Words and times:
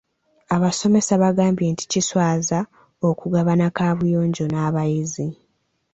Abasomesa 0.55 1.13
baagambye 1.21 1.67
nti 1.73 1.85
kiswaza 1.91 2.59
okugabana 3.09 3.65
kaabuyonjo 3.75 4.45
n'abayizi. 4.49 5.27